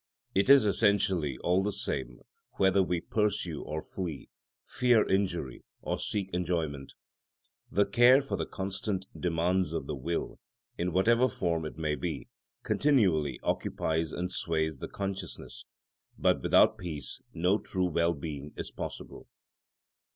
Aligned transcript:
It 0.33 0.49
is 0.49 0.65
essentially 0.65 1.37
all 1.43 1.61
the 1.61 1.71
same 1.71 2.21
whether 2.53 2.81
we 2.81 3.01
pursue 3.01 3.61
or 3.61 3.83
flee, 3.83 4.29
fear 4.63 5.05
injury 5.05 5.63
or 5.83 5.99
seek 5.99 6.33
enjoyment; 6.33 6.95
the 7.71 7.85
care 7.85 8.19
for 8.23 8.35
the 8.35 8.47
constant 8.47 9.05
demands 9.15 9.73
of 9.73 9.85
the 9.85 9.93
will, 9.93 10.39
in 10.75 10.91
whatever 10.91 11.27
form 11.27 11.65
it 11.65 11.77
may 11.77 11.93
be, 11.93 12.29
continually 12.63 13.39
occupies 13.43 14.11
and 14.11 14.31
sways 14.31 14.79
the 14.79 14.87
consciousness; 14.87 15.65
but 16.17 16.41
without 16.41 16.79
peace 16.79 17.21
no 17.35 17.59
true 17.59 17.85
well 17.85 18.15
being 18.15 18.53
is 18.57 18.71
possible. 18.71 19.27